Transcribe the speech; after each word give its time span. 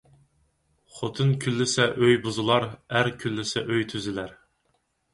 خوتۇن 0.99 1.35
كۈنلىسە 1.43 1.87
ئۆي 1.91 2.17
بۇزۇلار، 2.25 2.69
ئەر 2.99 3.13
كۈنلىسە 3.23 3.67
ئۆي 3.71 3.91
تۈزۈلەر 3.97 4.39